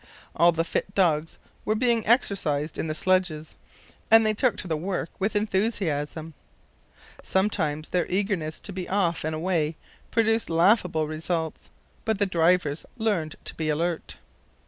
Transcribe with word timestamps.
All 0.35 0.51
the 0.51 0.63
fit 0.63 0.95
dogs 0.95 1.37
were 1.63 1.75
being 1.75 2.03
exercised 2.07 2.79
in 2.79 2.87
the 2.87 2.95
sledges, 2.95 3.53
and 4.09 4.25
they 4.25 4.33
took 4.33 4.57
to 4.57 4.67
the 4.67 4.75
work 4.75 5.09
with 5.19 5.35
enthusiasm. 5.35 6.33
Sometimes 7.21 7.89
their 7.89 8.07
eagerness 8.09 8.59
to 8.61 8.73
be 8.73 8.89
off 8.89 9.23
and 9.23 9.35
away 9.35 9.75
produced 10.09 10.49
laughable 10.49 11.05
results, 11.07 11.69
but 12.03 12.17
the 12.17 12.25
drivers 12.25 12.83
learned 12.97 13.35
to 13.43 13.53
be 13.53 13.69
alert. 13.69 14.15